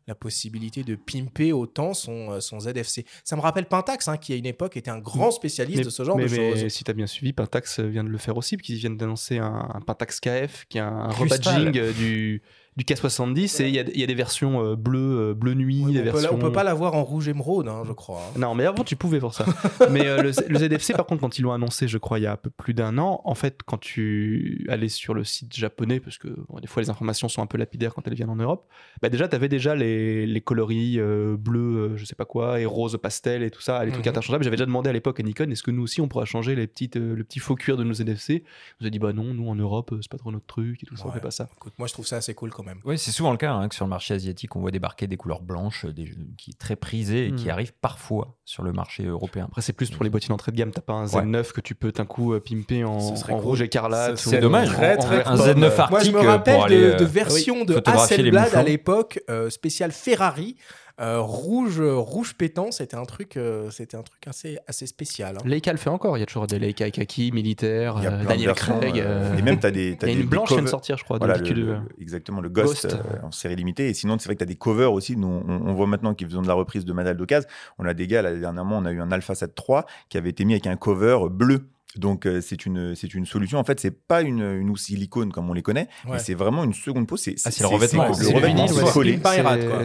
la 0.09 0.15
possibilité 0.15 0.83
de 0.83 0.95
pimper 0.95 1.53
autant 1.53 1.93
son, 1.93 2.31
euh, 2.31 2.39
son 2.39 2.59
ZFC. 2.59 3.05
Ça 3.23 3.35
me 3.35 3.41
rappelle 3.41 3.65
Pentax, 3.65 4.07
hein, 4.07 4.17
qui 4.17 4.33
à 4.33 4.35
une 4.35 4.47
époque 4.47 4.75
était 4.75 4.89
un 4.89 4.97
grand 4.97 5.29
spécialiste 5.29 5.83
de 5.83 5.89
ce 5.91 6.03
genre 6.03 6.17
de 6.17 6.27
choses. 6.27 6.67
si 6.67 6.83
tu 6.83 6.91
as 6.91 6.95
bien 6.95 7.05
suivi, 7.05 7.18
Pentax 7.33 7.79
vient 7.79 8.03
de 8.03 8.09
le 8.09 8.17
faire 8.17 8.37
aussi, 8.37 8.57
puisqu'ils 8.57 8.77
viennent 8.77 8.97
d'annoncer 8.97 9.37
un, 9.37 9.69
un, 9.73 9.81
Pentax 9.81 10.19
KF, 10.19 10.65
qui 10.69 10.77
est 10.77 10.81
un 10.81 11.07
rebadging 11.07 11.77
euh, 11.77 11.91
du, 11.93 12.41
du 12.79 12.85
K70 12.85 13.61
et 13.61 13.67
il 13.67 13.75
y, 13.75 14.03
a 14.03 14.07
des 14.07 14.15
versions 14.15 14.63
euh, 14.63 14.75
bleu, 14.77 15.31
euh, 15.31 15.33
bleu 15.33 15.53
nuit. 15.53 15.83
on, 15.85 15.91
versions... 15.91 16.37
peut, 16.37 16.45
peut 16.45 16.51
pas 16.53 16.63
l'avoir 16.63 16.95
en 16.95 17.03
rouge 17.03 17.27
émeraude, 17.27 17.67
hein, 17.67 17.83
je 17.85 17.91
crois. 17.91 18.21
Hein. 18.21 18.39
Non, 18.39 18.55
mais 18.55 18.65
avant 18.65 18.85
tu 18.85 18.95
pouvais 18.95 19.19
pour 19.19 19.33
ça. 19.33 19.45
mais 19.91 20.07
euh, 20.07 20.23
le, 20.23 20.31
ZFC, 20.31 20.93
par 20.95 21.05
contre, 21.05 21.19
quand 21.19 21.37
ils 21.37 21.41
l'ont 21.41 21.51
annoncé, 21.51 21.89
je 21.89 21.97
crois, 21.97 22.19
il 22.19 22.21
y 22.21 22.25
a 22.25 22.31
un 22.31 22.37
peu 22.37 22.49
plus 22.49 22.73
d'un 22.73 22.97
an, 22.97 23.19
en 23.25 23.35
fait, 23.35 23.59
quand 23.65 23.77
tu 23.77 24.65
allais 24.69 24.87
sur 24.87 25.13
le 25.13 25.25
site 25.25 25.53
japonais, 25.53 25.99
parce 25.99 26.17
que 26.17 26.29
des 26.61 26.67
fois 26.67 26.81
les 26.81 26.89
informations 26.89 27.27
sont 27.27 27.41
un 27.41 27.47
peu 27.47 27.57
lapidaires 27.57 27.93
quand 27.93 28.07
elles 28.07 28.13
viennent 28.13 28.29
en 28.29 28.37
Europe, 28.37 28.65
bah 29.01 29.09
déjà, 29.09 29.27
tu 29.27 29.35
avais 29.35 29.49
déjà 29.49 29.75
les, 29.75 30.25
les 30.25 30.41
coloris 30.41 30.99
bleu, 31.37 31.97
je 31.97 32.05
sais 32.05 32.15
pas 32.15 32.25
quoi, 32.25 32.61
et 32.61 32.65
rose 32.65 32.97
pastel 33.01 33.43
et 33.43 33.51
tout 33.51 33.61
ça, 33.61 33.83
les 33.83 33.91
trucs 33.91 34.05
mhm. 34.05 34.11
interchangeables. 34.11 34.45
J'avais 34.45 34.55
déjà 34.55 34.65
demandé 34.65 34.89
à 34.89 34.93
l'époque 34.93 35.19
à 35.19 35.23
Nikon, 35.23 35.51
est-ce 35.51 35.63
que 35.63 35.71
nous 35.71 35.83
aussi 35.83 35.99
on 35.99 36.07
pourra 36.07 36.23
changer 36.23 36.55
les 36.55 36.65
petites, 36.65 36.95
le 36.95 37.23
petit 37.25 37.39
faux 37.39 37.55
cuir 37.55 37.75
de 37.75 37.83
nos 37.83 37.95
ZFC 37.95 38.45
On 38.79 38.83
nous 38.83 38.87
a 38.87 38.89
dit, 38.89 38.99
bah 38.99 39.11
non, 39.11 39.33
nous 39.33 39.49
en 39.49 39.55
Europe, 39.55 39.93
c'est 40.01 40.09
pas 40.09 40.17
trop 40.17 40.31
notre 40.31 40.45
truc 40.45 40.81
et 40.81 40.85
tout 40.85 40.95
ça, 40.95 41.07
on 41.07 41.11
fait 41.11 41.19
pas 41.19 41.31
ça. 41.31 41.49
Écoute, 41.57 41.73
moi 41.77 41.89
je 41.89 41.93
trouve 41.93 42.07
ça 42.07 42.15
assez 42.15 42.33
cool 42.33 42.51
quand 42.51 42.68
même. 42.69 42.79
Oui, 42.85 42.97
c'est 42.97 43.11
souvent 43.11 43.31
le 43.31 43.37
cas 43.37 43.49
Hein, 43.59 43.67
que 43.67 43.75
sur 43.75 43.85
le 43.85 43.89
marché 43.89 44.13
asiatique, 44.13 44.55
on 44.55 44.59
voit 44.59 44.71
débarquer 44.71 45.07
des 45.07 45.17
couleurs 45.17 45.41
blanches, 45.41 45.85
des, 45.85 46.13
qui 46.37 46.51
est 46.51 46.59
très 46.59 46.75
prisées 46.75 47.27
et 47.27 47.31
qui 47.33 47.47
hmm. 47.47 47.51
arrivent 47.51 47.73
parfois 47.81 48.37
sur 48.45 48.63
le 48.63 48.71
marché 48.71 49.05
européen. 49.05 49.45
Après, 49.45 49.61
c'est 49.61 49.73
plus 49.73 49.89
pour 49.89 50.03
les 50.03 50.09
boîtiers 50.09 50.29
d'entrée 50.29 50.51
de 50.51 50.57
gamme. 50.57 50.71
T'as 50.71 50.81
pas 50.81 50.93
un 50.93 51.05
Z9 51.05 51.51
que 51.51 51.61
tu 51.61 51.75
peux 51.75 51.91
d'un 51.91 52.05
coup 52.05 52.33
euh, 52.33 52.39
pimper 52.39 52.83
en, 52.83 52.97
rouge 53.29 53.61
écarlate. 53.61 54.17
C'est 54.17 54.39
dommage. 54.39 54.69
un 54.69 55.35
Z9 55.35 55.75
Arctic. 55.77 55.89
Moi, 55.89 56.03
je 56.03 56.11
me 56.11 56.19
rappelle 56.19 56.69
de, 56.69 57.03
euh, 57.03 57.05
versions 57.05 57.65
de 57.65 57.81
Hasselblad 57.85 58.53
à 58.55 58.63
l'époque, 58.63 59.19
euh, 59.29 59.49
spécial 59.49 59.91
Ferrari 59.91 60.55
euh, 60.99 61.19
rouge, 61.21 61.79
rouge 61.81 62.33
pétant. 62.35 62.71
C'était 62.71 62.95
un 62.97 63.05
truc, 63.05 63.37
euh, 63.37 63.69
c'était 63.71 63.97
un 63.97 64.01
truc 64.03 64.27
assez, 64.27 64.57
assez 64.67 64.85
spécial. 64.87 65.37
hein. 65.37 65.41
Leica 65.45 65.71
le 65.71 65.77
fait 65.77 65.89
encore. 65.89 66.17
Il 66.17 66.19
y 66.19 66.23
a 66.23 66.25
toujours 66.25 66.47
des 66.47 66.59
Leica 66.59 66.89
kaki, 66.91 67.31
militaires, 67.31 67.97
euh, 67.97 68.23
Daniel 68.25 68.47
versions, 68.47 68.79
Craig. 68.79 68.97
Et 68.97 69.41
même, 69.41 69.59
tu 69.59 69.65
as 69.65 69.71
des. 69.71 69.95
t'as 69.97 70.07
Il 70.07 70.09
y 70.09 70.13
a 70.13 70.15
une 70.17 70.21
des 70.23 70.27
blanche 70.27 70.49
qui 70.49 70.55
vient 70.55 70.63
de 70.63 70.67
sortir, 70.69 70.97
je 70.97 71.03
crois, 71.03 71.17
Voilà, 71.17 71.37
de 71.37 71.53
le- 71.53 71.77
exactement, 72.01 72.41
le 72.41 72.49
Ghost, 72.49 72.83
Ghost. 72.87 72.95
euh, 72.95 73.25
en 73.25 73.31
série 73.31 73.55
limitée. 73.55 73.89
Et 73.89 73.93
sinon, 73.93 74.17
c'est 74.19 74.25
vrai 74.25 74.35
que 74.35 74.39
tu 74.39 74.43
as 74.43 74.47
des 74.47 74.55
covers 74.55 74.91
aussi. 74.93 75.15
Nous, 75.15 75.27
on, 75.27 75.49
on 75.67 75.73
voit 75.73 75.87
maintenant 75.87 76.13
qu'ils 76.13 76.29
font 76.29 76.41
de 76.41 76.47
la 76.47 76.53
reprise 76.53 76.85
de 76.85 76.93
Madal 76.93 77.17
d'Ocase. 77.17 77.47
On 77.77 77.85
a 77.85 77.93
des 77.93 78.07
gars, 78.07 78.21
là, 78.21 78.33
dernièrement, 78.35 78.77
on 78.77 78.85
a 78.85 78.91
eu 78.91 78.99
un 79.01 79.11
Alpha 79.11 79.35
7 79.35 79.57
III 79.67 79.81
qui 80.09 80.17
avait 80.17 80.29
été 80.29 80.43
mis 80.45 80.53
avec 80.53 80.67
un 80.67 80.75
cover 80.75 81.19
bleu. 81.31 81.67
Donc, 81.95 82.27
euh, 82.27 82.39
c'est 82.39 82.67
une, 82.67 82.93
c'est 82.95 83.15
une 83.15 83.25
solution. 83.25 83.57
En 83.57 83.63
fait, 83.63 83.79
c'est 83.79 83.89
pas 83.89 84.21
une, 84.21 84.41
une 84.43 84.69
housse 84.69 84.83
silicone 84.83 85.31
comme 85.31 85.49
on 85.49 85.53
les 85.53 85.63
connaît, 85.63 85.87
Ouais. 86.05 86.11
mais 86.13 86.19
c'est 86.19 86.35
vraiment 86.35 86.63
une 86.63 86.73
seconde 86.73 87.07
peau. 87.07 87.17
C'est 87.17 87.33
Ah, 87.45 87.49
c'est 87.51 87.61
le 87.63 87.67
revêtement. 87.67 88.13
c'est 88.13 88.29
le 88.31 88.35
revêtement, 88.37 88.67
collé. 88.91 89.19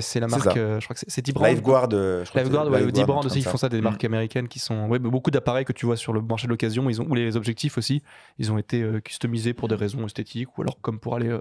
C'est- 0.03 0.21
la 0.21 0.27
marque, 0.29 0.57
euh, 0.59 0.81
je 0.81 0.85
crois 0.87 0.95
que 0.95 1.01
c'est- 1.09 1.33
Brand. 1.33 1.49
Lifeguard, 1.49 1.89
euh, 1.95 2.23
je 2.25 2.29
crois 2.31 2.43
que 2.43 2.47
Lifeguard, 2.47 2.71
ouais, 2.71 3.25
aussi, 3.25 3.39
ils 3.39 3.45
font 3.45 3.57
ça, 3.57 3.71
des 3.71 3.81
Mm. 3.81 3.85
marques 3.85 4.05
américaines 4.05 4.49
qui 4.49 4.59
sont. 4.59 4.87
Ouais, 4.89 4.99
beaucoup 4.99 5.31
d'appareils 5.31 5.65
que 5.65 5.73
tu 5.73 5.87
vois 5.87 5.97
sur 5.97 6.13
le 6.13 6.21
marché 6.21 6.47
de 6.47 6.51
l'occasion, 6.51 6.91
ils 6.91 7.01
ont 7.01 7.07
ou 7.09 7.15
les 7.15 7.37
objectifs 7.37 7.79
aussi, 7.79 8.03
ils 8.39 8.53
ont 8.53 8.59
été 8.59 8.83
euh, 8.83 9.01
customisés 9.01 9.55
pour 9.55 9.69
des 9.69 9.75
raisons 9.75 10.05
esthétiques 10.05 10.59
ou 10.59 10.63
alors 10.63 10.79
comme 10.83 11.01
pour 11.01 11.17
aller 11.17 11.29
euh, 11.31 11.41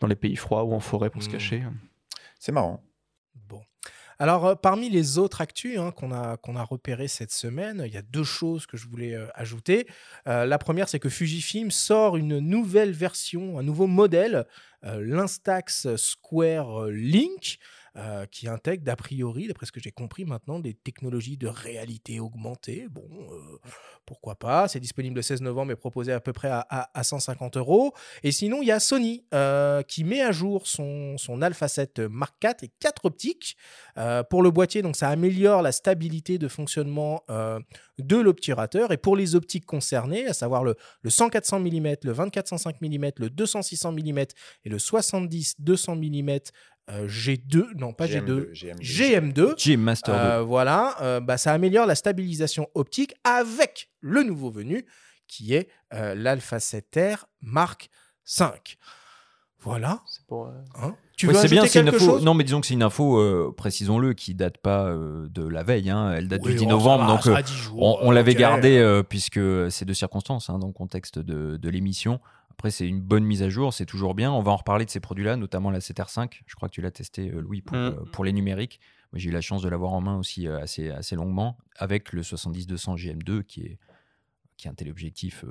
dans 0.00 0.06
les 0.06 0.16
pays 0.16 0.36
froids 0.36 0.64
ou 0.64 0.72
en 0.72 0.80
forêt 0.80 1.10
pour 1.10 1.22
se 1.22 1.28
Mm. 1.28 1.32
cacher. 1.32 1.62
C'est 2.38 2.52
marrant. 2.52 2.82
Bon. 3.50 3.60
Alors, 4.20 4.44
euh, 4.44 4.54
parmi 4.54 4.90
les 4.90 5.16
autres 5.16 5.40
actus 5.40 5.78
hein, 5.78 5.92
qu'on 5.92 6.12
a, 6.12 6.36
qu'on 6.36 6.62
repérées 6.62 7.08
cette 7.08 7.32
semaine, 7.32 7.82
il 7.86 7.92
y 7.94 7.96
a 7.96 8.02
deux 8.02 8.22
choses 8.22 8.66
que 8.66 8.76
je 8.76 8.86
voulais 8.86 9.14
euh, 9.14 9.26
ajouter. 9.34 9.86
Euh, 10.28 10.44
la 10.44 10.58
première, 10.58 10.90
c'est 10.90 10.98
que 10.98 11.08
Fujifilm 11.08 11.70
sort 11.70 12.18
une 12.18 12.38
nouvelle 12.38 12.92
version, 12.92 13.58
un 13.58 13.62
nouveau 13.62 13.86
modèle, 13.86 14.44
l'Instax 14.82 15.94
Square 15.96 16.86
Link, 16.86 17.58
euh, 17.96 18.26
qui 18.26 18.48
intègre, 18.48 18.84
d'a 18.84 18.96
priori, 18.96 19.48
d'après 19.48 19.66
ce 19.66 19.72
que 19.72 19.80
j'ai 19.80 19.90
compris 19.92 20.24
maintenant, 20.24 20.58
des 20.58 20.74
technologies 20.74 21.36
de 21.36 21.48
réalité 21.48 22.20
augmentée. 22.20 22.86
Bon, 22.90 23.02
euh, 23.32 23.58
pourquoi 24.06 24.34
pas? 24.36 24.68
C'est 24.68 24.80
disponible 24.80 25.16
le 25.16 25.22
16 25.22 25.42
novembre 25.42 25.72
et 25.72 25.76
proposé 25.76 26.12
à 26.12 26.20
peu 26.20 26.32
près 26.32 26.48
à, 26.48 26.66
à- 26.70 26.90
à 26.98 27.02
150 27.04 27.56
euros. 27.56 27.92
Et 28.22 28.32
sinon, 28.32 28.62
il 28.62 28.66
y 28.68 28.72
a 28.72 28.80
Sony 28.80 29.24
euh, 29.34 29.82
qui 29.82 30.04
met 30.04 30.20
à 30.22 30.32
jour 30.32 30.66
son, 30.66 31.16
son 31.18 31.42
Alpha 31.42 31.68
7 31.68 32.00
Mark 32.00 32.34
IV 32.42 32.52
et 32.62 32.70
4 32.80 33.04
optiques. 33.06 33.56
Pour 34.30 34.42
le 34.42 34.50
boîtier, 34.50 34.80
donc 34.80 34.96
ça 34.96 35.08
améliore 35.10 35.60
la 35.60 35.72
stabilité 35.72 36.38
de 36.38 36.48
fonctionnement 36.48 37.22
de 37.98 38.16
l'obturateur. 38.16 38.92
Et 38.92 38.96
pour 38.96 39.14
les 39.14 39.34
optiques 39.34 39.66
concernées, 39.66 40.26
à 40.26 40.32
savoir 40.32 40.64
le, 40.64 40.74
le 41.02 41.10
100-400 41.10 41.60
mm, 41.60 41.96
le 42.04 42.14
24-105 42.14 42.76
mm, 42.80 43.10
le 43.18 43.28
200-600 43.28 43.92
mm 43.92 44.18
et 44.64 44.68
le 44.70 44.78
70-200 44.78 45.96
mm 45.98 46.38
euh, 46.90 47.06
G2, 47.06 47.74
non 47.76 47.92
pas 47.92 48.06
G2, 48.06 48.52
GM2. 48.52 48.80
GM2. 48.80 49.54
Jim 49.56 49.76
Master 49.78 50.14
2. 50.14 50.20
Euh, 50.20 50.42
voilà, 50.42 50.96
euh, 51.02 51.20
bah, 51.20 51.38
ça 51.38 51.52
améliore 51.52 51.86
la 51.86 51.94
stabilisation 51.94 52.68
optique 52.74 53.14
avec 53.24 53.90
le 54.00 54.22
nouveau 54.22 54.50
venu 54.50 54.84
qui 55.26 55.54
est 55.54 55.68
euh, 55.94 56.14
l'Alpha 56.14 56.58
7R 56.58 57.24
Mark 57.40 57.88
5. 58.24 58.76
Voilà. 59.62 60.00
C'est 60.06 60.24
pour. 60.26 60.46
euh, 60.46 60.52
hein? 60.82 60.96
Tu 61.16 61.26
Ouais, 61.26 61.34
veux 61.34 61.38
c'est 61.40 61.48
bien, 61.48 61.66
c'est 61.66 61.80
une 61.80 61.84
quelque 61.86 61.96
info. 61.96 62.12
chose? 62.12 62.24
Non, 62.24 62.32
mais 62.32 62.44
disons 62.44 62.62
que 62.62 62.66
c'est 62.66 62.72
une 62.72 62.82
info, 62.82 63.18
euh, 63.20 63.52
précisons-le, 63.54 64.14
qui 64.14 64.34
date 64.34 64.56
pas 64.56 64.86
euh, 64.86 65.28
de 65.28 65.46
la 65.46 65.62
veille. 65.62 65.90
hein. 65.90 66.12
Elle 66.16 66.28
date 66.28 66.40
Oui, 66.42 66.52
du 66.52 66.58
10 66.60 66.64
oh, 66.64 66.68
ça 66.68 66.70
novembre, 66.70 67.04
va, 67.04 67.10
donc 67.12 67.22
ça 67.22 67.30
euh, 67.32 67.34
a 67.34 67.42
10 67.42 67.52
jours, 67.54 67.82
on, 67.82 68.08
on 68.08 68.10
l'avait 68.10 68.32
ok. 68.32 68.38
gardé 68.38 68.78
euh, 68.78 69.02
puisque 69.02 69.38
c'est 69.70 69.84
de 69.84 69.92
circonstances 69.92 70.48
hein, 70.48 70.58
dans 70.58 70.66
le 70.68 70.72
contexte 70.72 71.18
de, 71.18 71.58
de 71.58 71.68
l'émission. 71.68 72.20
Après, 72.60 72.70
c'est 72.70 72.86
une 72.86 73.00
bonne 73.00 73.24
mise 73.24 73.42
à 73.42 73.48
jour, 73.48 73.72
c'est 73.72 73.86
toujours 73.86 74.14
bien. 74.14 74.30
On 74.30 74.42
va 74.42 74.52
en 74.52 74.56
reparler 74.56 74.84
de 74.84 74.90
ces 74.90 75.00
produits-là, 75.00 75.36
notamment 75.36 75.70
la 75.70 75.78
7R5. 75.78 76.42
Je 76.44 76.54
crois 76.56 76.68
que 76.68 76.74
tu 76.74 76.82
l'as 76.82 76.90
testé, 76.90 77.30
euh, 77.30 77.40
Louis, 77.40 77.62
pour, 77.62 77.74
Mm. 77.74 77.80
euh, 77.80 77.92
pour 78.12 78.22
les 78.22 78.34
numériques. 78.34 78.80
J'ai 79.14 79.30
eu 79.30 79.32
la 79.32 79.40
chance 79.40 79.62
de 79.62 79.68
l'avoir 79.70 79.94
en 79.94 80.02
main 80.02 80.18
aussi 80.18 80.46
euh, 80.46 80.60
assez, 80.60 80.90
assez 80.90 81.16
longuement, 81.16 81.56
avec 81.76 82.12
le 82.12 82.20
70-200 82.22 82.96
GM2, 82.96 83.44
qui 83.44 83.62
est, 83.62 83.78
qui 84.58 84.68
est 84.68 84.70
un 84.70 84.74
téléobjectif 84.74 85.42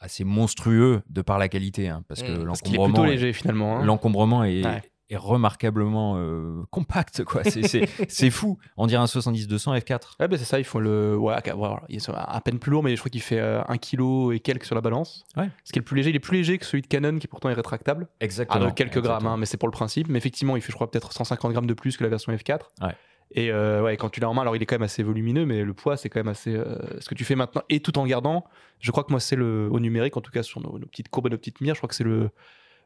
assez 0.00 0.24
monstrueux 0.24 1.02
de 1.08 1.22
par 1.22 1.38
la 1.38 1.48
qualité, 1.48 1.88
hein, 1.88 2.02
parce 2.08 2.24
que 2.24 2.32
Mm. 2.32 2.46
Parce 2.46 2.60
qu'il 2.62 2.74
est 2.74 2.78
l'encombrement 2.78 3.04
plutôt 3.04 3.12
léger 3.12 3.32
finalement. 3.32 3.78
hein. 3.78 3.84
l'encombrement 3.84 4.42
est, 4.42 4.64
Ouais. 4.64 4.82
Est 5.08 5.16
remarquablement 5.16 6.14
euh, 6.16 6.62
compact. 6.70 7.22
quoi. 7.24 7.42
C'est- 7.44 8.30
fou. 8.30 8.58
On 8.76 8.86
dirait 8.86 9.00
un 9.02 9.06
70-200 9.06 9.78
F4. 9.80 10.00
Ouais, 10.20 10.28
bah, 10.28 10.36
c'est 10.38 10.44
ça, 10.44 10.58
ils 10.58 10.64
font 10.64 10.78
le. 10.80 11.16
Ouais, 11.16 11.34
ok, 11.38 11.52
voilà, 11.56 11.82
il 11.88 11.96
est 11.96 12.08
à 12.10 12.40
peine 12.40 12.58
plus 12.58 12.70
lourd, 12.72 12.82
mais 12.82 12.94
je 12.96 13.00
crois 13.00 13.10
qu'il 13.10 13.22
fait 13.22 13.40
1 13.40 13.64
kg 13.78 14.32
et 14.32 14.40
quelques 14.40 14.64
sur 14.64 14.74
la 14.74 14.80
balance. 14.80 15.24
Ouais. 15.36 15.48
Ce 15.64 15.72
qui 15.72 15.78
est 15.78 15.80
le 15.80 15.84
plus 15.84 15.96
léger, 15.96 16.10
il 16.10 16.16
est 16.16 16.20
plus 16.20 16.36
léger 16.36 16.58
que 16.58 16.66
celui 16.66 16.82
de 16.82 16.86
Canon 16.88 17.18
qui 17.18 17.28
pourtant 17.28 17.48
est 17.50 17.54
rétractable. 17.54 18.08
Ah, 18.10 18.24
Exactement. 18.24 18.64
de 18.66 18.70
quelques 18.70 19.00
grammes, 19.00 19.26
hein, 19.26 19.36
mais 19.36 19.46
c'est 19.46 19.56
pour 19.58 19.68
le 19.68 19.72
principe. 19.72 20.08
Mais 20.08 20.18
effectivement, 20.18 20.56
il 20.56 20.62
fait, 20.62 20.70
je 20.72 20.76
crois, 20.76 20.90
peut-être 20.90 21.12
150 21.12 21.52
grammes 21.52 21.66
de 21.66 21.74
plus 21.74 21.96
que 21.96 22.02
la 22.04 22.10
version 22.10 22.32
F4. 22.32 22.60
Ouais. 22.82 22.94
Et 23.32 23.50
euh, 23.50 23.82
ouais, 23.82 23.96
quand 23.96 24.08
tu 24.08 24.20
l'as 24.20 24.28
en 24.30 24.34
main, 24.34 24.42
alors 24.42 24.54
il 24.54 24.62
est 24.62 24.66
quand 24.66 24.76
même 24.76 24.82
assez 24.84 25.02
volumineux, 25.02 25.46
mais 25.46 25.64
le 25.64 25.74
poids, 25.74 25.96
c'est 25.96 26.08
quand 26.08 26.20
même 26.20 26.28
assez. 26.28 26.54
euh, 26.54 26.76
ce 27.00 27.08
que 27.08 27.14
tu 27.16 27.24
fais 27.24 27.34
maintenant, 27.34 27.62
et 27.68 27.80
tout 27.80 27.98
en 27.98 28.06
gardant, 28.06 28.44
je 28.78 28.90
crois 28.92 29.02
que 29.02 29.10
moi, 29.12 29.18
c'est 29.18 29.34
le 29.34 29.68
au 29.70 29.80
numérique, 29.80 30.16
en 30.16 30.20
tout 30.20 30.30
cas 30.30 30.44
sur 30.44 30.60
nos, 30.60 30.78
nos 30.78 30.86
petites 30.86 31.08
courbes 31.08 31.26
et 31.26 31.30
nos 31.30 31.36
petites 31.38 31.60
mires, 31.60 31.74
je 31.74 31.80
crois 31.80 31.88
que 31.88 31.96
c'est 31.96 32.04
le, 32.04 32.30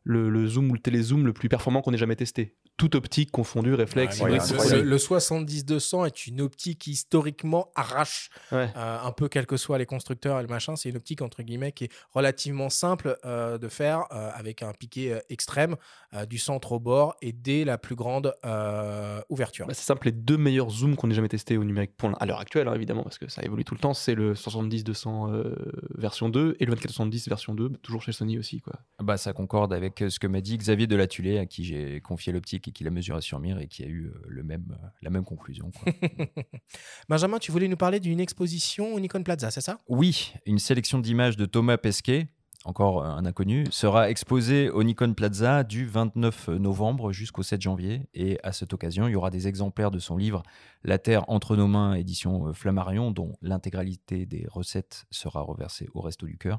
le, 0.04 0.30
le 0.30 0.46
zoom 0.46 0.70
ou 0.70 0.74
le 0.74 0.80
télézoom 0.80 1.26
le 1.26 1.32
plus 1.32 1.48
performant 1.48 1.82
qu'on 1.82 1.92
ait 1.92 1.98
jamais 1.98 2.16
testé. 2.16 2.56
Toute 2.76 2.94
optique 2.94 3.30
confondue, 3.30 3.74
réflexe, 3.74 4.20
Ouais, 4.20 4.30
Ouais, 4.30 4.38
le- 4.38 4.76
le, 4.82 4.82
le 4.90 4.98
70-200 4.98 6.06
est 6.06 6.26
une 6.26 6.40
optique 6.40 6.78
qui 6.78 6.92
historiquement 6.92 7.70
arrache 7.74 8.30
Ouais. 8.52 8.68
euh, 8.76 8.98
un 9.02 9.12
peu 9.12 9.28
quels 9.28 9.46
que 9.46 9.56
soient 9.58 9.76
les 9.78 9.84
constructeurs 9.86 10.38
et 10.38 10.42
le 10.42 10.48
machin. 10.48 10.76
C'est 10.76 10.88
une 10.88 10.96
optique 10.96 11.20
entre 11.20 11.42
guillemets 11.42 11.72
qui 11.72 11.84
est 11.84 11.92
relativement 12.12 12.70
simple 12.70 13.18
euh, 13.26 13.58
de 13.58 13.68
faire 13.68 14.04
euh, 14.12 14.30
avec 14.34 14.62
un 14.62 14.72
piqué 14.72 15.12
euh, 15.12 15.18
extrême 15.28 15.76
euh, 16.14 16.24
du 16.24 16.38
centre 16.38 16.72
au 16.72 16.80
bord 16.80 17.14
et 17.20 17.32
dès 17.32 17.64
la 17.64 17.76
plus 17.76 17.94
grande 17.96 18.34
euh, 18.46 19.20
ouverture. 19.28 19.66
Bah, 19.66 19.74
c'est 19.74 19.84
simple, 19.84 20.06
les 20.06 20.12
deux 20.12 20.38
meilleurs 20.38 20.70
zooms 20.70 20.96
qu'on 20.96 21.10
ait 21.10 21.14
jamais 21.14 21.28
testés 21.28 21.58
au 21.58 21.64
numérique 21.64 21.94
pour 21.96 22.10
à 22.20 22.24
l'heure 22.26 22.40
actuelle, 22.40 22.66
hein, 22.68 22.74
évidemment, 22.74 23.02
parce 23.02 23.18
que 23.18 23.28
ça 23.30 23.42
évolue 23.42 23.64
tout 23.64 23.74
le 23.74 23.80
temps, 23.80 23.92
c'est 23.94 24.14
le 24.14 24.32
70-200 24.34 25.30
euh, 25.32 25.54
version 25.96 26.28
2 26.30 26.56
et 26.60 26.64
le 26.64 26.74
24-70 26.74 27.28
version 27.28 27.54
2, 27.54 27.68
toujours 27.82 28.02
chez 28.02 28.12
Sony 28.12 28.38
aussi. 28.38 28.60
Quoi. 28.60 28.74
Bah, 29.02 29.16
ça 29.18 29.32
concorde 29.32 29.72
avec 29.72 29.89
euh, 30.02 30.10
ce 30.10 30.18
que 30.18 30.26
m'a 30.26 30.40
dit 30.40 30.56
Xavier 30.56 30.86
Delatulé, 30.86 31.38
à 31.38 31.46
qui 31.46 31.64
j'ai 31.64 32.00
confié 32.00 32.32
l'optique 32.32 32.68
et 32.68 32.72
qui 32.72 32.84
l'a 32.84 32.90
mesuré 32.90 33.20
sur 33.20 33.38
mire 33.40 33.58
et 33.58 33.68
qui 33.68 33.82
a 33.82 33.86
eu 33.86 34.06
euh, 34.06 34.22
le 34.28 34.42
même, 34.42 34.64
euh, 34.72 34.86
la 35.02 35.10
même 35.10 35.24
conclusion. 35.24 35.70
quoi. 35.70 35.92
Benjamin, 37.08 37.38
tu 37.38 37.52
voulais 37.52 37.68
nous 37.68 37.76
parler 37.76 38.00
d'une 38.00 38.20
exposition 38.20 38.94
au 38.94 39.00
Nikon 39.00 39.22
Plaza, 39.22 39.50
c'est 39.50 39.60
ça? 39.60 39.78
Oui, 39.88 40.32
une 40.46 40.58
sélection 40.58 40.98
d'images 40.98 41.36
de 41.36 41.46
Thomas 41.46 41.78
Pesquet, 41.78 42.28
encore 42.66 43.02
euh, 43.02 43.08
un 43.08 43.24
inconnu, 43.24 43.64
sera 43.70 44.10
exposée 44.10 44.68
au 44.68 44.82
Nikon 44.82 45.14
Plaza 45.14 45.64
du 45.64 45.86
29 45.86 46.48
novembre 46.48 47.10
jusqu'au 47.12 47.42
7 47.42 47.60
janvier. 47.60 48.02
Et 48.14 48.38
à 48.42 48.52
cette 48.52 48.72
occasion, 48.74 49.08
il 49.08 49.12
y 49.12 49.16
aura 49.16 49.30
des 49.30 49.48
exemplaires 49.48 49.90
de 49.90 49.98
son 49.98 50.16
livre 50.18 50.42
La 50.84 50.98
Terre 50.98 51.24
entre 51.28 51.56
nos 51.56 51.66
mains, 51.68 51.94
édition 51.94 52.48
euh, 52.48 52.52
Flammarion, 52.52 53.10
dont 53.12 53.32
l'intégralité 53.40 54.26
des 54.26 54.46
recettes 54.50 55.06
sera 55.10 55.40
reversée 55.40 55.88
au 55.94 56.00
Resto 56.02 56.26
du 56.26 56.36
Cœur. 56.36 56.58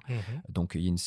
Donc 0.49 0.71
il 0.75 0.81
y 0.81 0.85
a, 0.85 0.89
une- 0.89 0.97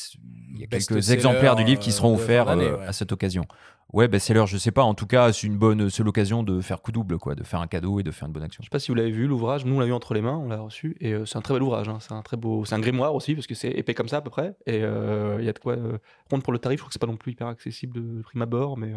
il 0.53 0.59
y 0.61 0.63
a 0.63 0.67
quelques 0.67 1.09
exemplaires 1.11 1.55
du 1.55 1.63
livre 1.65 1.79
qui 1.81 1.89
euh, 1.89 1.93
seront 1.93 2.11
de 2.15 2.21
offerts 2.21 2.49
euh, 2.49 2.77
ouais. 2.77 2.85
à 2.85 2.93
cette 2.93 3.11
occasion. 3.11 3.45
Ouais, 3.93 4.07
bah, 4.07 4.19
c'est 4.19 4.33
l'heure, 4.33 4.47
je 4.47 4.57
sais 4.57 4.71
pas. 4.71 4.83
En 4.83 4.93
tout 4.93 5.07
cas, 5.07 5.31
c'est 5.31 5.47
une 5.47 5.57
bonne, 5.57 5.89
c'est 5.89 6.03
l'occasion 6.03 6.43
de 6.43 6.59
faire 6.59 6.81
coup 6.81 6.91
double, 6.91 7.17
quoi, 7.17 7.35
de 7.35 7.43
faire 7.43 7.61
un 7.61 7.67
cadeau 7.67 7.99
et 7.99 8.03
de 8.03 8.11
faire 8.11 8.27
une 8.27 8.33
bonne 8.33 8.43
action. 8.43 8.61
Je 8.61 8.65
sais 8.65 8.69
pas 8.69 8.79
si 8.79 8.91
vous 8.91 8.95
l'avez 8.95 9.11
vu, 9.11 9.27
l'ouvrage, 9.27 9.63
nous 9.63 9.75
on 9.75 9.79
l'a 9.79 9.85
eu 9.85 9.93
entre 9.93 10.13
les 10.13 10.21
mains, 10.21 10.37
on 10.37 10.49
l'a 10.49 10.59
reçu, 10.59 10.97
et 10.99 11.13
euh, 11.13 11.25
c'est 11.25 11.37
un 11.37 11.41
très 11.41 11.53
bel 11.53 11.63
ouvrage, 11.63 11.87
hein, 11.87 11.99
c'est 12.01 12.11
un 12.11 12.21
très 12.21 12.35
beau, 12.35 12.65
c'est 12.65 12.75
un 12.75 12.79
grimoire 12.79 13.15
aussi, 13.15 13.35
parce 13.35 13.47
que 13.47 13.55
c'est 13.55 13.69
épais 13.69 13.93
comme 13.93 14.09
ça 14.09 14.17
à 14.17 14.21
peu 14.21 14.29
près, 14.29 14.55
et 14.65 14.83
euh, 14.83 15.37
il 15.39 15.45
y 15.45 15.49
a 15.49 15.53
de 15.53 15.59
quoi. 15.59 15.73
euh, 15.73 15.97
pour 16.43 16.51
le 16.51 16.59
tarif, 16.59 16.79
je 16.79 16.81
crois 16.81 16.89
que 16.89 16.93
c'est 16.93 16.99
pas 16.99 17.07
non 17.07 17.15
plus 17.15 17.31
hyper 17.31 17.47
accessible 17.47 17.93
de 17.93 18.21
prime 18.23 18.41
abord, 18.41 18.77
mais. 18.77 18.91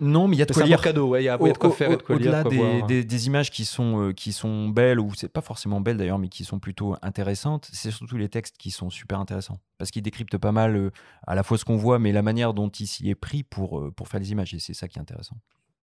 Non, 0.00 0.26
mais 0.26 0.34
il 0.36 0.38
y 0.40 0.42
a 0.42 0.44
de 0.46 0.52
quoi 0.52 0.64
lire. 0.64 0.80
cadeau, 0.80 1.08
ouais, 1.10 1.22
il 1.22 1.26
y 1.26 1.28
a, 1.28 1.38
de 1.38 1.56
quoi 1.56 1.70
faire 1.70 1.90
de 1.90 1.96
quoi. 2.02 2.16
Au-delà 2.16 2.42
des, 2.50 2.58
des- 2.88 3.04
des 3.04 3.26
images 3.28 3.50
qui 3.52 3.64
sont, 3.64 4.00
euh, 4.08 4.12
qui 4.12 4.32
sont 4.32 4.68
belles, 4.68 4.98
ou 4.98 5.12
c'est 5.14 5.28
pas 5.28 5.40
forcément 5.40 5.80
belles 5.80 5.96
d'ailleurs, 5.96 6.18
mais 6.18 6.28
qui 6.28 6.44
sont 6.44 6.58
plutôt 6.58 6.96
intéressantes, 7.02 7.68
c'est 7.72 7.92
surtout 7.92 8.16
les 8.16 8.28
textes 8.28 8.56
qui 8.58 8.70
sont 8.72 8.90
super 8.90 9.20
intéressants. 9.20 9.60
Parce 9.78 9.90
qu'ils 9.92 10.02
décryptent 10.02 10.36
pas 10.38 10.52
mal 10.52 10.76
euh, 10.76 10.90
à 11.26 11.34
la 11.36 11.42
fois 11.44 11.58
ce 11.58 11.64
qu'on 11.64 11.76
voit, 11.76 11.98
mais 12.00 12.10
la 12.10 12.22
manière 12.22 12.54
dont 12.54 12.68
il 12.70 12.86
s'y 12.88 13.08
est 13.08 13.14
pris 13.14 13.44
pour, 13.44 13.78
euh, 13.78 13.92
pour 13.92 14.08
faire 14.08 14.18
les 14.20 14.32
images. 14.32 14.52
Et 14.52 14.58
c'est 14.58 14.74
ça 14.74 14.88
qui 14.88 14.98
est 14.98 15.02
intéressant. 15.02 15.36